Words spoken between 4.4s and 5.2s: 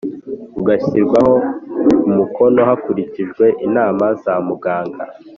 muganga